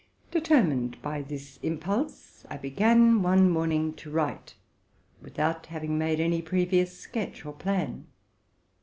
Determined 0.31 0.99
by 1.03 1.21
this 1.21 1.59
impulse, 1.61 2.43
I 2.49 2.57
began 2.57 3.21
one 3.21 3.47
morning 3.51 3.93
to 3.97 4.09
write, 4.09 4.55
without 5.21 5.67
haying 5.67 5.95
made 5.95 6.19
any 6.19 6.41
previous 6.41 6.97
sketch 6.97 7.45
or 7.45 7.53
plan. 7.53 8.07